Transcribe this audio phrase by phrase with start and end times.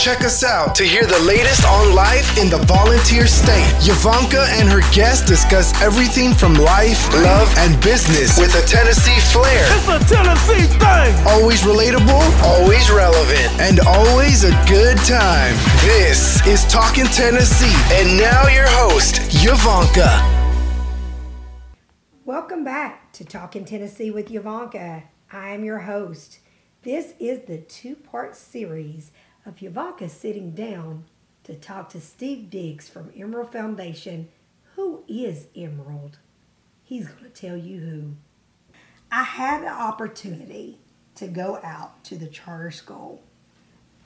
[0.00, 3.68] Check us out to hear the latest on life in the volunteer state.
[3.84, 9.66] Yavanka and her guests discuss everything from life, love, and business with a Tennessee flair.
[9.68, 11.26] It's a Tennessee thing.
[11.28, 15.52] Always relatable, always relevant, and always a good time.
[15.84, 20.08] This is Talking Tennessee, and now your host, Yavanka.
[22.24, 25.02] Welcome back to Talking Tennessee with Yavanka.
[25.30, 26.38] I am your host.
[26.84, 29.12] This is the two part series
[29.46, 31.04] of Yavanka sitting down
[31.44, 34.28] to talk to Steve Diggs from Emerald Foundation.
[34.76, 36.18] Who is Emerald?
[36.84, 38.02] He's going to tell you who.
[39.10, 40.78] I had the opportunity
[41.16, 43.22] to go out to the charter school.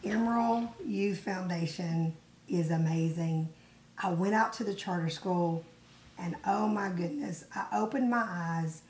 [0.02, 2.14] Emerald Youth Foundation
[2.48, 3.48] is amazing.
[3.98, 5.64] I went out to the charter school
[6.18, 8.82] and oh my goodness, I opened my eyes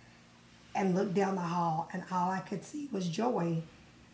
[0.74, 3.62] and looked down the hall and all I could see was joy.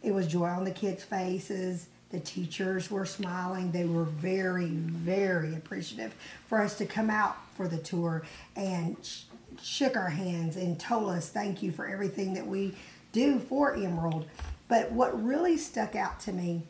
[0.02, 1.88] It was joy on the kids' faces.
[2.10, 3.70] The teachers were smiling.
[3.70, 6.14] They were very, very appreciative
[6.48, 8.22] for us to come out for the tour
[8.56, 9.22] and sh-
[9.62, 12.74] shook our hands and told us thank you for everything that we
[13.12, 14.26] do for Emerald.
[14.68, 16.62] But what really stuck out to me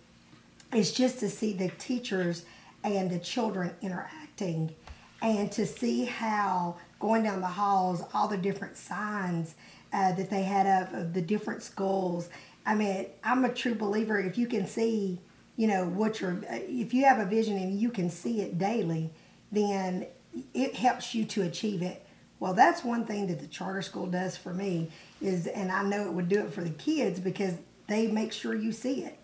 [0.74, 2.44] is just to see the teachers
[2.84, 4.74] and the children interacting
[5.22, 9.54] and to see how going down the halls, all the different signs
[9.92, 12.28] uh, that they had of, of the different schools.
[12.64, 14.18] I mean, I'm a true believer.
[14.18, 15.18] If you can see,
[15.56, 18.58] you know, what you're, uh, if you have a vision and you can see it
[18.58, 19.10] daily,
[19.52, 20.06] then
[20.54, 22.04] it helps you to achieve it.
[22.38, 24.90] Well, that's one thing that the charter school does for me
[25.20, 27.54] is, and I know it would do it for the kids because
[27.86, 29.18] they make sure you see it.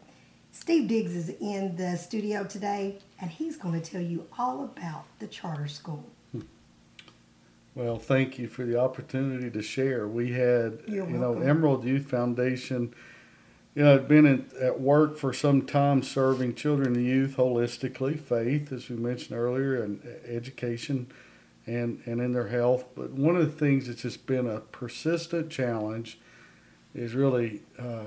[0.53, 5.05] Steve Diggs is in the studio today, and he's going to tell you all about
[5.19, 6.05] the charter school.
[7.75, 10.09] Well, thank you for the opportunity to share.
[10.09, 11.49] We had, You're you know, welcome.
[11.49, 12.95] Emerald Youth Foundation.
[13.77, 18.73] You know, I've been at work for some time serving children and youth holistically, faith,
[18.73, 21.09] as we mentioned earlier, and education,
[21.67, 22.87] and and in their health.
[22.97, 26.19] But one of the things that's just been a persistent challenge
[26.95, 28.07] is really uh,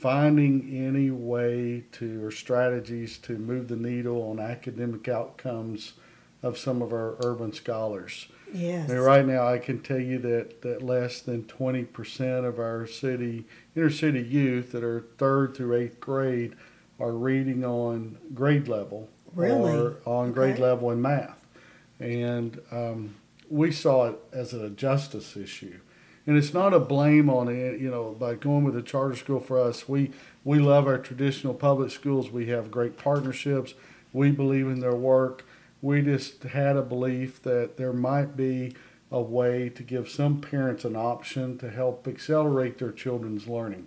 [0.00, 5.94] finding any way to or strategies to move the needle on academic outcomes
[6.40, 8.28] of some of our urban scholars.
[8.54, 8.88] Yes.
[8.88, 13.44] Mean, right now, I can tell you that, that less than 20% of our city,
[13.74, 16.54] inner city youth that are third through eighth grade
[17.00, 19.72] are reading on grade level Really?
[19.72, 20.62] or on grade Okay.
[20.62, 21.44] level in math.
[21.98, 23.16] And um,
[23.50, 25.80] we saw it as a justice issue.
[26.26, 29.40] And it's not a blame on it, you know, by going with a charter school
[29.40, 29.88] for us.
[29.88, 30.12] We,
[30.44, 32.30] we love our traditional public schools.
[32.30, 33.74] We have great partnerships.
[34.12, 35.44] We believe in their work
[35.84, 38.74] we just had a belief that there might be
[39.12, 43.86] a way to give some parents an option to help accelerate their children's learning.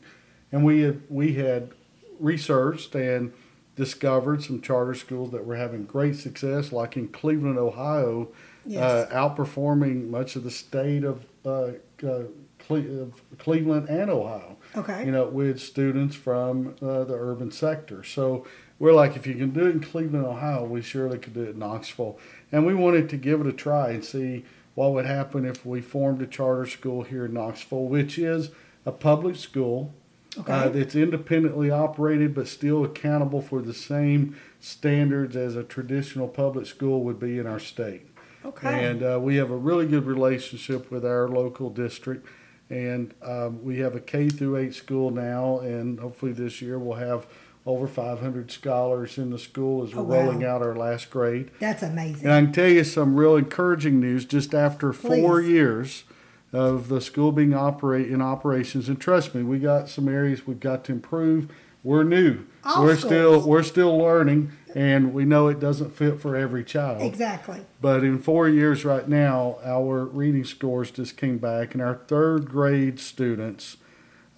[0.52, 1.72] And we had, we had
[2.20, 3.34] researched and
[3.76, 8.30] discovered some charter schools that were having great success, like in Cleveland, Ohio,
[8.64, 8.82] Yes.
[8.84, 11.72] uh, outperforming much of the state of, uh,
[12.06, 12.24] uh,
[12.60, 15.06] Cle- of Cleveland and Ohio okay.
[15.06, 18.04] you know, with students from uh, the urban sector.
[18.04, 18.46] So
[18.80, 21.50] we're like, if you can do it in Cleveland, Ohio, we surely could do it
[21.50, 22.18] in Knoxville.
[22.52, 24.46] And we wanted to give it a try and see
[24.76, 28.52] what would happen if we formed a charter school here in Knoxville, which is
[28.86, 29.94] a public school
[30.38, 30.54] okay.
[30.54, 36.68] uh, that's independently operated but still accountable for the same standards as a traditional public
[36.68, 38.08] school would be in our state.
[38.46, 38.86] okay.
[38.86, 42.28] And uh, we have a really good relationship with our local district.
[42.70, 46.98] And um, we have a K through 8 school now, and hopefully this year we'll
[46.98, 47.26] have
[47.68, 50.16] over 500 scholars in the school as we're Oh, wow.
[50.22, 51.52] rolling out our last grade.
[51.60, 52.24] That's amazing.
[52.26, 56.06] And I can tell you some real encouraging news just after four years
[56.54, 58.88] of the school being operate in operations.
[58.88, 61.52] And trust me, we got some areas we've got to improve.
[61.84, 62.46] We're new.
[62.64, 63.12] All we're schools.
[63.12, 67.02] still we're still learning, and we know it doesn't fit for every child.
[67.02, 67.62] exactly.
[67.82, 72.50] But in four years right now, our reading scores just came back, and our third
[72.50, 73.78] grade students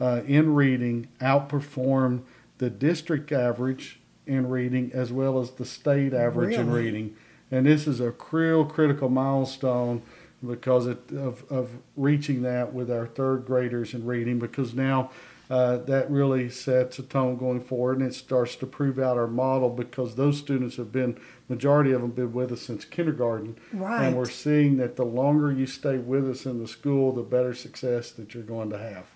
[0.01, 2.22] uh, in reading outperformed
[2.59, 7.16] the district average in reading as well as the state average in reading.
[7.52, 10.03] And this is a real critical milestone
[10.47, 15.09] because it, of, of reaching that with our third graders in reading because now
[15.50, 19.26] uh, that really sets a tone going forward and it starts to prove out our
[19.28, 21.20] model because those students have been
[21.50, 24.06] majority of them been with us since kindergarten Right.
[24.06, 27.56] and we're seeing that the longer you stay with us in the school the better
[27.56, 29.08] success that you're going to have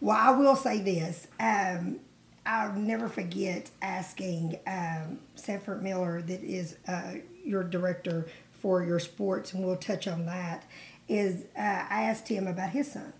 [0.00, 1.28] Well, I will say this.
[1.38, 2.00] Um,
[2.46, 7.14] I'll never forget asking um, Sanford Miller, that is uh,
[7.44, 10.64] your director for your sports, and we'll touch on that.
[11.08, 13.12] Is uh, I asked him about his son.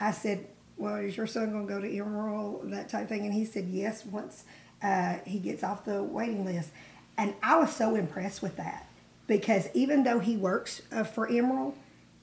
[0.00, 3.34] I said, "Well, is your son going to go to Emerald, that type thing?" And
[3.34, 4.44] he said, "Yes, once
[4.82, 6.70] uh, he gets off the waiting list.
[7.16, 8.86] And I was so impressed with that
[9.26, 11.74] because even though he works uh, for Emerald,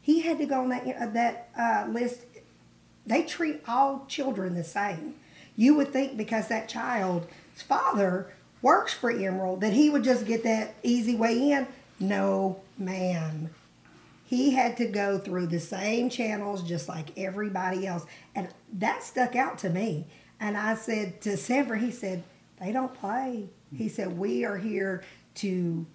[0.01, 2.25] he had to go on that uh, that uh, list.
[3.05, 5.15] They treat all children the same.
[5.59, 7.27] You would think because that child's
[7.67, 11.67] father works for Emerald that he would just get that easy way in.
[11.99, 13.49] No, ma'am.
[14.23, 18.05] He had to go through the same channels just like everybody else.
[18.33, 20.07] And that stuck out to me.
[20.39, 22.23] And I said to Sanford, he said,
[22.61, 23.49] they don't play.
[23.75, 25.03] He said, we are here
[25.35, 25.85] to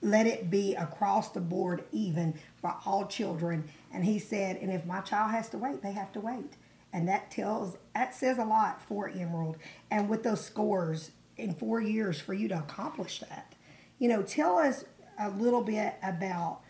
[0.00, 2.32] let it be across the board even
[2.62, 3.68] for all children.
[3.92, 6.54] And he said, and if my child has to wait, they have to wait.
[6.92, 9.56] And that tells, that says a lot for Emerald.
[9.90, 13.54] And with those scores in four years for you to accomplish that,
[13.98, 14.84] you know, tell us
[15.18, 16.60] a little bit about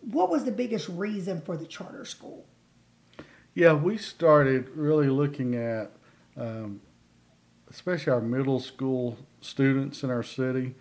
[0.00, 2.46] what was the biggest reason for the charter school?
[3.54, 5.92] Yeah, we started really looking at,
[6.36, 6.80] um,
[7.70, 10.74] especially our middle school students in our city,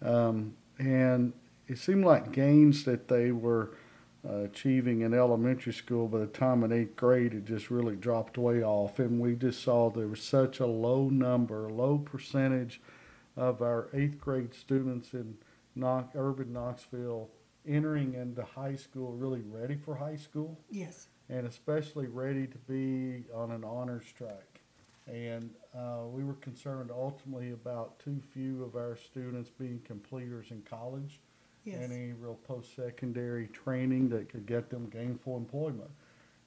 [0.00, 1.32] um, and
[1.68, 3.76] it seemed like gains that they were
[4.28, 8.38] uh, achieving in elementary school by the time in eighth grade it just really dropped
[8.38, 12.80] way off, and we just saw there was such a low number, low percentage
[13.36, 15.36] of our eighth grade students in
[15.74, 17.28] Knox, urban Knoxville
[17.66, 21.08] entering into high school really ready for high school Yes.
[21.28, 24.60] and especially ready to be on an honors track.
[25.06, 30.62] And uh, we were concerned ultimately about too few of our students being completers in
[30.62, 31.20] college
[31.64, 31.90] Yes.
[31.90, 35.90] any real post-secondary training that could get them gainful employment.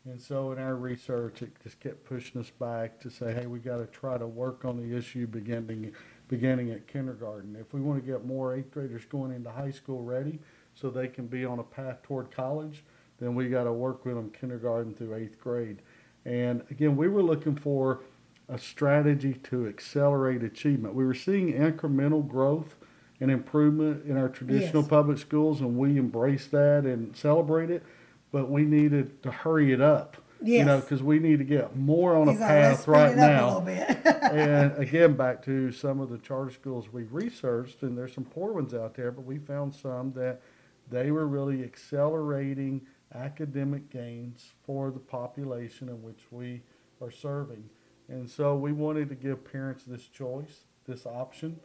[0.06, 3.60] And so in our research, it just kept pushing us back to say, hey, we
[3.60, 5.92] got to try to work on the issue beginning,
[6.30, 7.58] beginning at kindergarten.
[7.60, 10.40] If we want to get more eighth graders going into high school ready
[10.76, 12.84] so they can be on a path toward college,
[13.20, 15.82] then we got to work with them kindergarten through eighth grade.
[16.26, 18.02] And again, we were looking for
[18.48, 20.94] a strategy to accelerate achievement.
[20.94, 22.76] We were seeing incremental growth
[23.20, 24.90] and improvement in our traditional Yes.
[24.90, 27.84] public schools, and we embrace that and celebrate it.
[28.32, 32.16] But we needed to hurry it up, you know, because we need to get more
[32.16, 33.72] on a He's let's path right now a
[34.34, 38.52] and again, back to some of the charter schools we researched, and there's some poor
[38.54, 40.42] ones out there, but we found some that
[40.90, 42.82] they were really accelerating
[43.16, 46.62] academic gains for the population in which we
[47.02, 47.64] are serving.
[48.10, 51.60] And so we wanted to give parents this choice, this option,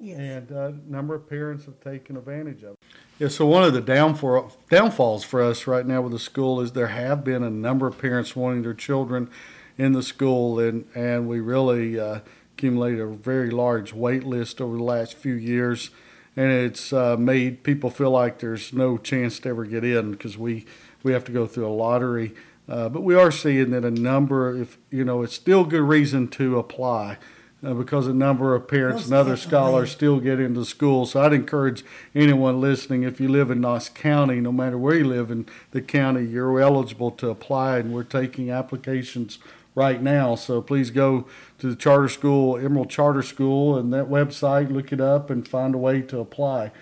[0.00, 0.18] yes.
[0.18, 2.78] and a number of parents have taken advantage of it.
[3.18, 6.72] Yeah, so one of the downfall, downfalls for us right now with the school is
[6.72, 9.28] there have been a number of parents wanting their children
[9.76, 12.20] in the school, and, and we really uh,
[12.54, 15.90] accumulated a very large wait list over the last few years.
[16.36, 20.38] And it's uh, made people feel like there's no chance to ever get in because
[20.38, 20.66] we,
[21.02, 22.34] we have to go through a lottery.
[22.68, 26.28] Uh, but we are seeing that a number, if you know, it's still good reason
[26.28, 27.16] to apply
[27.64, 29.48] uh, because a number of parents Most and other definitely.
[29.48, 31.06] scholars still get into school.
[31.06, 31.84] So I'd encourage
[32.14, 35.82] anyone listening, if you live in Knox County, no matter where you live in the
[35.82, 39.38] county, you're eligible to apply, and we're taking applications
[39.74, 40.34] right now.
[40.34, 41.26] So please go
[41.58, 45.74] to the charter school, Emerald Charter School, and that website, look it up, and find
[45.74, 46.72] a way to apply.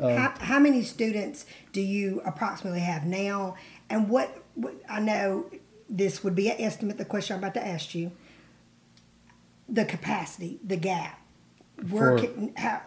[0.00, 3.56] how, how many students do you approximately have now?
[3.88, 5.50] And what, what I know
[5.88, 8.12] this would be an estimate, the question I'm about to ask you.
[9.68, 11.20] The capacity, the gap.
[11.90, 12.82] Where can, how,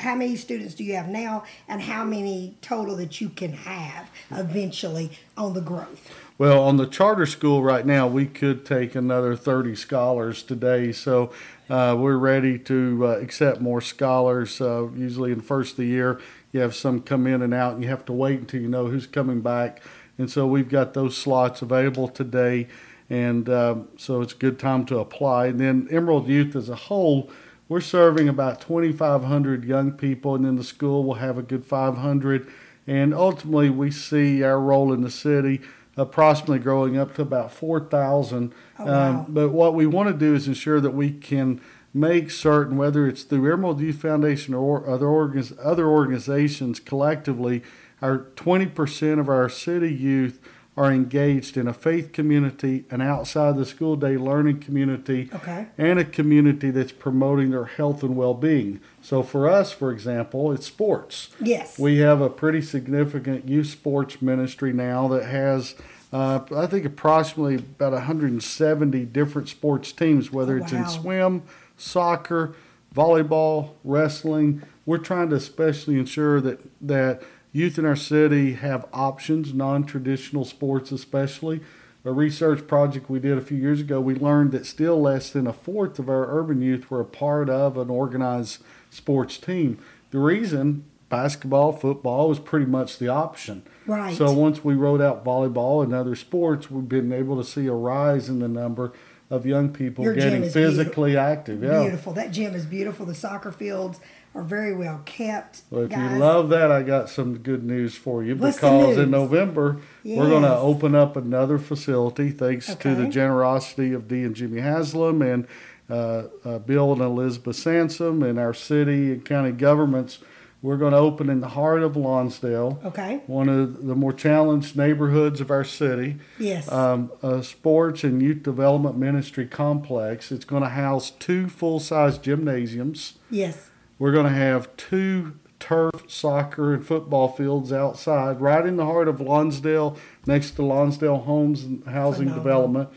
[0.00, 4.10] how many students do you have now, and how many total that you can have
[4.30, 6.10] eventually on the growth?
[6.38, 10.90] Well, on the charter school right now, we could take another 30 scholars today.
[10.90, 11.32] So
[11.68, 14.58] uh, we're ready to uh, accept more scholars.
[14.60, 16.18] Uh, usually, in the first of the year,
[16.50, 18.86] you have some come in and out, and you have to wait until you know
[18.86, 19.82] who's coming back.
[20.16, 22.68] And so we've got those slots available today.
[23.10, 25.48] And um, so it's a good time to apply.
[25.48, 27.28] And then Emerald Youth as a whole,
[27.68, 32.50] we're serving about 2,500 young people, and then the school will have a good 500.
[32.86, 35.60] And ultimately, we see our role in the city
[35.96, 38.54] approximately growing up to about 4,000.
[38.78, 39.26] Oh, wow.
[39.28, 41.60] but what we want to do is ensure that we can
[41.92, 47.62] make certain, whether it's through Emerald Youth Foundation or other, organiz- other organizations collectively,
[48.00, 50.40] our 20% of our city youth
[50.80, 55.66] are engaged in a faith community, an outside the school day learning community, Okay.
[55.76, 58.80] and a community that's promoting their health and well-being.
[59.02, 61.28] So for us, for example, it's sports.
[61.38, 61.78] Yes.
[61.78, 65.74] We have a pretty significant youth sports ministry now that has,
[66.14, 70.78] uh, I think, approximately about 170 different sports teams, whether Oh, it's wow.
[70.78, 71.42] in swim,
[71.76, 72.54] soccer,
[72.96, 74.62] volleyball, wrestling.
[74.86, 80.44] We're trying to especially ensure that, that youth in our city have options, non traditional
[80.44, 81.60] sports especially.
[82.04, 85.46] a research project we did a few years ago, we learned that still less than
[85.46, 89.78] a fourth of our urban youth were a part of an organized sports team.
[90.10, 93.62] The reason basketball, football was pretty much the option.
[93.86, 94.16] Right.
[94.16, 97.72] So once we wrote out volleyball and other sports, we've been able to see a
[97.72, 98.92] rise in the number
[99.28, 101.62] of young people Your getting physically active.
[101.62, 101.82] Yeah.
[101.82, 102.12] Beautiful.
[102.12, 103.06] That gym is beautiful.
[103.06, 104.00] The soccer fields
[104.34, 105.62] are very well kept.
[105.70, 106.12] Well, if guys.
[106.12, 109.10] you love that, I got some good news for you What's because in?
[109.10, 114.34] November we're going to open up another facility thanks to the generosity of Dee and
[114.36, 115.46] Jimmy Haslam and
[115.90, 120.18] uh, uh, Bill and Elizabeth Sansom and our city and county governments.
[120.62, 123.22] We're going to open in the heart of Lonsdale, Okay.
[123.26, 126.70] one of the more challenged neighborhoods of our city Yes.
[126.70, 130.30] um, a sports and youth development ministry complex.
[130.30, 133.14] It's going to house two full size gymnasiums.
[133.30, 133.69] yes.
[134.00, 139.08] We're going to have two turf soccer and football fields outside, right in the heart
[139.08, 142.42] of Lonsdale, next to Lonsdale Homes and Housing Phenomenal.
[142.42, 142.88] Development.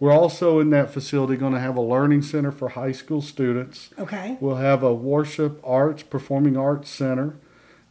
[0.00, 3.90] We're also in that facility going to have a learning center for high school students.
[3.96, 4.38] Okay.
[4.40, 7.36] We'll have a worship arts, performing arts center,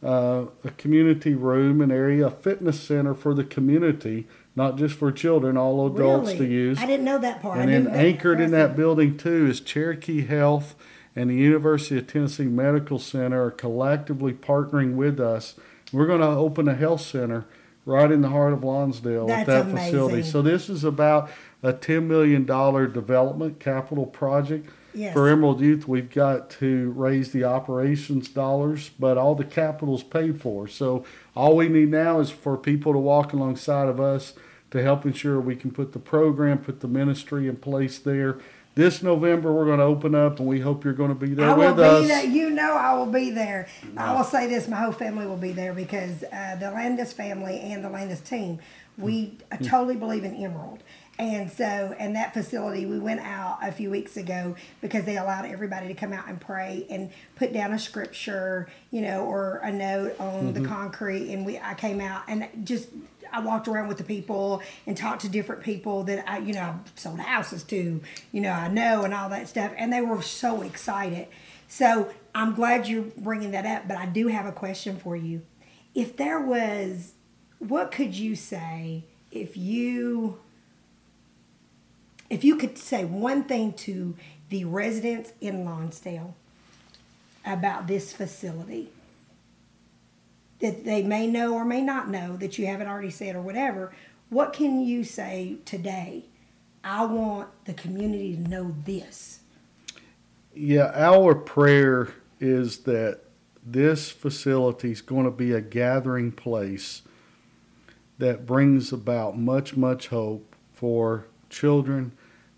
[0.02, 5.10] uh, a community room, an area, a fitness center for the community, not just for
[5.10, 6.38] children, all adults really?
[6.40, 6.78] to use.
[6.78, 7.58] I didn't know that part.
[7.58, 10.74] And then anchored in that building too is Cherokee Health
[11.16, 15.54] and the University of Tennessee Medical Center are collectively partnering with us.
[15.92, 17.46] We're going to open a health center
[17.84, 20.22] right in the heart of Lonsdale That's at that facility.
[20.22, 21.30] So this is about
[21.62, 24.68] a $10 million development capital project.
[24.92, 25.12] Yes.
[25.12, 30.40] For Emerald Youth, we've got to raise the operations dollars, but all the capital's paid
[30.40, 30.66] for.
[30.66, 31.04] So
[31.36, 34.34] all we need now is for people to walk alongside of us
[34.72, 38.38] to help ensure we can put the program, put the ministry in place there.
[38.80, 41.50] This November, we're going to open up, and we hope you're going to be there
[41.50, 42.08] I will with be us.
[42.08, 42.24] there.
[42.24, 43.68] You know, I will be there.
[43.94, 47.60] I will say this: my whole family will be there because uh, the Landis family
[47.60, 48.58] and the Landis team,
[48.96, 50.82] we uh, totally believe in Emerald.
[51.18, 55.44] And so, and that facility, we went out a few weeks ago because they allowed
[55.44, 59.70] everybody to come out and pray and put down a scripture, you know, or a
[59.70, 61.30] note on the concrete.
[61.30, 62.88] And we, I came out and just,
[63.32, 66.80] I walked around with the people and talked to different people that I, you know,
[66.96, 68.00] sold houses to,
[68.32, 69.72] you know, I know and all that stuff.
[69.76, 71.28] And they were so excited.
[71.68, 75.42] So I'm glad you're bringing that up, but I do have a question for you.
[75.94, 77.14] If there was,
[77.58, 80.40] what could you say if you,
[82.28, 84.16] if you could say one thing to
[84.48, 86.34] the residents in Lonsdale
[87.46, 88.90] about this facility
[90.60, 93.92] that they may know or may not know that you haven't already said or whatever,
[94.28, 96.24] what can you say today?
[96.84, 99.40] I want the community to know this.
[100.54, 103.20] Yeah, our prayer is that
[103.64, 107.02] this facility is going to be a gathering place
[108.18, 112.12] that brings about much, much hope for children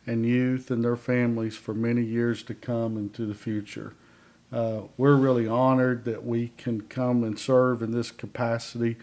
[0.07, 3.95] and youth and their families for many years to come into the future.
[4.53, 8.97] Uh, we're really honored that we can come and serve in this capacity,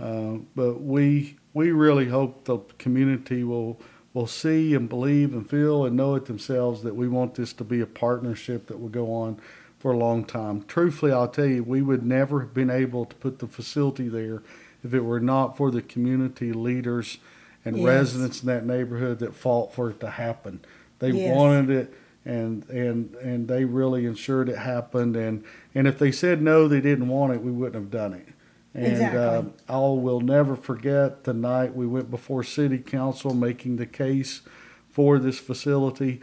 [0.00, 3.80] uh, but we we really hope the community will
[4.12, 7.64] will see and believe and feel and know it themselves that we want this to
[7.64, 9.38] be a partnership that will go on
[9.78, 10.62] for a long time.
[10.66, 14.42] Truthfully, I'll tell you, we would never have been able to put the facility there
[14.84, 17.18] if it were not for the community leaders
[17.64, 17.84] and Yes.
[17.86, 20.60] residents in that neighborhood that fought for it to happen.
[20.98, 21.26] They Yes.
[21.30, 25.16] wanted it and and and they really ensured it happened.
[25.16, 28.28] And and if they said no they didn't want it we wouldn't have done it.
[28.74, 29.18] And Exactly.
[29.18, 34.42] uh, I will never forget the night we went before city council making the case
[34.88, 36.20] for this facility.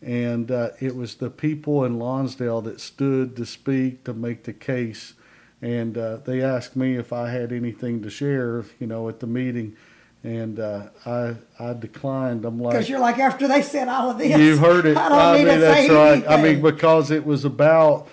[0.00, 4.52] And uh, it was the people in Lonsdale that stood to speak to make the
[4.52, 5.14] case.
[5.60, 9.26] And uh, they asked me if I had anything to share you know at the
[9.26, 9.76] meeting
[10.24, 14.18] and uh, I I declined I'm like Because you're like, after they said all of
[14.18, 14.96] this, you heard it.
[15.04, 16.12] I don't I need mean, to that's say right.
[16.12, 16.28] anything.
[16.32, 18.08] I mean, because it was about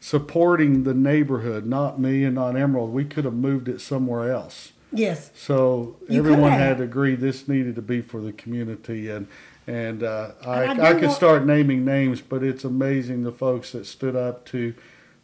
[0.00, 2.92] supporting the neighborhood, not me and not Emerald.
[2.92, 4.72] We could have moved it somewhere else.
[4.92, 9.26] yes, So You everyone had to agree this needed to be for the community, and
[9.66, 13.32] and uh, I And I I, could want- start naming names, but it's amazing the
[13.32, 14.74] folks that stood up to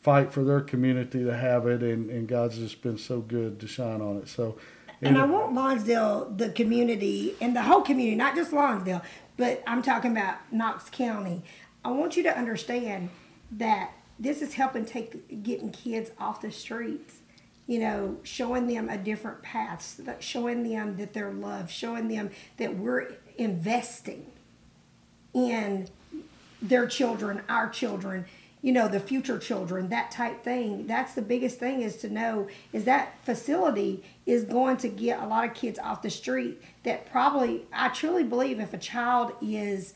[0.01, 3.67] fight for their community to have it, and, and God's just been so good to
[3.67, 4.29] shine on it.
[4.29, 4.57] So.
[5.03, 9.03] And I want Lonsdale, the community, and the whole community, not just Lonsdale,
[9.37, 11.43] but I'm talking about Knox County.
[11.85, 13.09] I want you to understand
[13.53, 17.17] that this is helping take getting kids off the streets.
[17.67, 22.77] You know, showing them a different path, showing them that they're loved, showing them that
[22.77, 24.27] we're investing
[25.33, 25.89] in
[26.61, 28.27] their children, our children,
[28.63, 30.87] you know, the future children, that type thing.
[30.87, 35.27] That's the biggest thing is to know is that facility is going to get a
[35.27, 39.95] lot of kids off the street that probably, I truly believe if a child is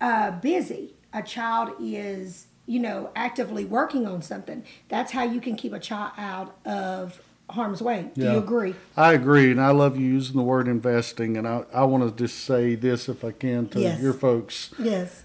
[0.00, 5.54] uh, busy, a child is, you know, actively working on something, that's how you can
[5.54, 8.10] keep a child out of harm's way.
[8.14, 8.32] Do Yeah.
[8.32, 8.74] you agree?
[8.96, 11.36] I agree, and I love you using the word investing.
[11.36, 14.00] And I, I want to just say this, if I can, to Yes.
[14.00, 14.74] your folks.
[14.78, 15.22] Yes.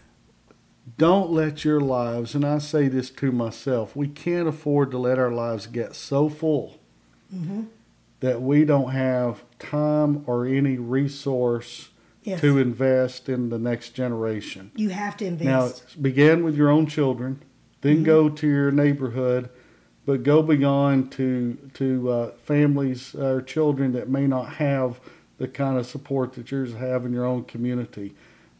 [0.97, 5.19] Don't let your lives, and I say this to myself, we can't afford to let
[5.19, 6.79] our lives get so full
[7.33, 7.63] Mm-hmm.
[8.21, 11.89] that we don't have time or any resource
[12.23, 12.39] Yes.
[12.41, 14.71] to invest in the next generation.
[14.75, 15.95] You have to invest.
[15.97, 17.41] Now, begin with your own children,
[17.81, 19.49] then go to your neighborhood,
[20.05, 24.99] but go beyond to to uh, families or children that may not have
[25.37, 28.13] the kind of support that yours have in your own community.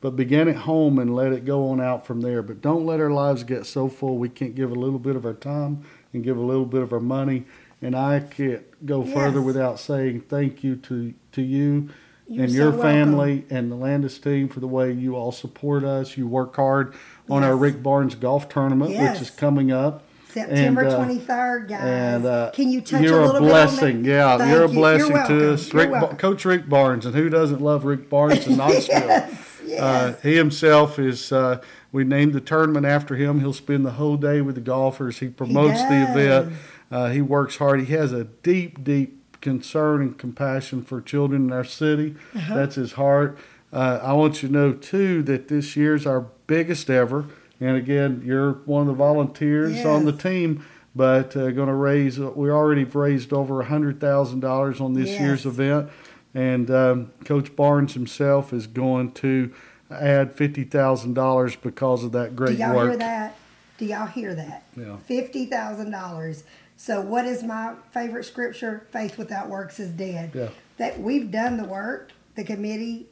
[0.07, 2.41] But begin at home and let it go on out from there.
[2.41, 5.25] But don't let our lives get so full we can't give a little bit of
[5.25, 5.83] our time
[6.13, 7.43] and give a little bit of our money.
[7.81, 11.89] And I can't go further without saying thank you to, to you
[12.29, 12.81] You're and so your welcome.
[12.89, 16.15] family and the Landis team for the way you all support us.
[16.15, 16.93] You work hard
[17.29, 19.19] on our Rick Barnes golf tournament, Yes.
[19.19, 20.03] which is coming up.
[20.29, 21.81] September uh, twenty third, guys.
[21.81, 24.03] And uh, Can you touch you're a little blessing.
[24.03, 24.45] bit on that?
[24.45, 24.73] Yeah, Thank you're a you.
[24.75, 25.39] blessing welcome.
[25.39, 25.73] to us.
[25.73, 26.17] You're Rick, Ba- welcome.
[26.17, 29.07] Coach Rick Barnes, and who doesn't love Rick Barnes in Knoxville?
[29.07, 29.79] yes, yes.
[29.81, 31.31] Uh, he himself is.
[31.31, 33.39] Uh, we named the tournament after him.
[33.39, 35.19] He'll spend the whole day with the golfers.
[35.19, 36.53] He promotes the event.
[36.91, 37.79] Uh, he works hard.
[37.81, 42.15] He has a deep, deep concern and compassion for children in our city.
[42.36, 42.55] Uh-huh.
[42.55, 43.38] That's his heart.
[43.71, 47.25] Uh, I want you to know too that this year's our biggest ever.
[47.59, 50.65] And again, you're one of the volunteers on the team.
[50.95, 52.17] But uh, going to raise.
[52.19, 55.91] We already raised over a hundred thousand dollars on this year's event,
[56.34, 59.53] and um, Coach Barnes himself is going to
[59.89, 62.57] add fifty thousand dollars because of that great work.
[62.57, 62.89] Do y'all work.
[62.89, 63.38] hear that?
[63.77, 64.63] Do y'all hear that?
[64.75, 64.98] Yeah.
[64.98, 66.43] Fifty thousand dollars.
[66.75, 68.86] So what is my favorite scripture?
[68.91, 70.31] Faith without works is dead.
[70.34, 70.50] Yeah.
[70.77, 73.07] That we've done the work, the committee,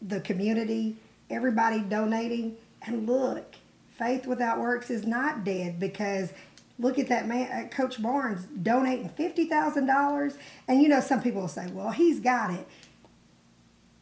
[0.00, 0.96] the community,
[1.28, 3.56] everybody donating, and look,
[3.90, 6.32] faith without works is not dead because
[6.78, 10.36] look at that man, uh, Coach Barnes donating fifty thousand dollars,
[10.66, 12.66] and you know some people will say, well, he's got it.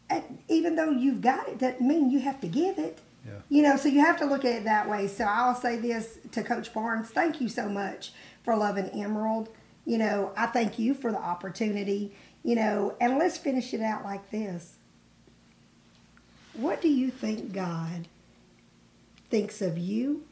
[0.09, 3.01] And even though you've got it, doesn't mean you have to give it.
[3.27, 3.33] Yeah.
[3.49, 5.09] You know, so you have to look at it that way.
[5.09, 8.13] So I'll say this to Coach Barnes thank you so much
[8.45, 9.49] for loving Emerald.
[9.85, 12.13] You know, I thank you for the opportunity,
[12.45, 14.77] you know, and let's finish it out like this.
[16.55, 18.09] What do you think God
[19.29, 20.25] thinks of you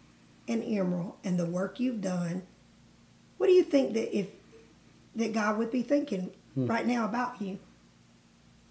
[0.48, 2.42] and Emerald and the work you've done?
[3.38, 4.28] What do you think that if
[5.16, 6.66] that God would be thinking hmm.
[6.66, 7.58] right now about you?